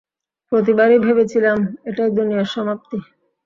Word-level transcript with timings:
প্রতিবারই 0.51 0.97
ভেবেছিলাম, 1.05 1.57
এটাই 1.89 2.09
দুনিয়ার 2.17 2.47
সমাপ্তি। 2.53 2.97